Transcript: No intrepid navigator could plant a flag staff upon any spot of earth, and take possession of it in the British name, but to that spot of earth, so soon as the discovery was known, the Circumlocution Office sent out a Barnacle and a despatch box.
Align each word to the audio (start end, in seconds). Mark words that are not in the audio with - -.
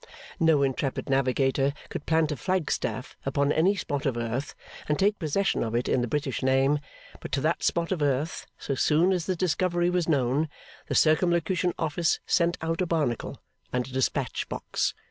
No 0.39 0.63
intrepid 0.63 1.09
navigator 1.11 1.73
could 1.89 2.07
plant 2.07 2.31
a 2.31 2.35
flag 2.35 2.71
staff 2.71 3.15
upon 3.23 3.51
any 3.51 3.75
spot 3.75 4.07
of 4.07 4.17
earth, 4.17 4.55
and 4.89 4.97
take 4.97 5.19
possession 5.19 5.61
of 5.63 5.75
it 5.75 5.87
in 5.87 6.01
the 6.01 6.07
British 6.07 6.41
name, 6.41 6.79
but 7.19 7.31
to 7.33 7.41
that 7.41 7.61
spot 7.61 7.91
of 7.91 8.01
earth, 8.01 8.47
so 8.57 8.73
soon 8.73 9.11
as 9.13 9.27
the 9.27 9.35
discovery 9.35 9.91
was 9.91 10.09
known, 10.09 10.49
the 10.87 10.95
Circumlocution 10.95 11.73
Office 11.77 12.19
sent 12.25 12.57
out 12.63 12.81
a 12.81 12.87
Barnacle 12.87 13.43
and 13.71 13.87
a 13.87 13.91
despatch 13.91 14.49
box. 14.49 14.95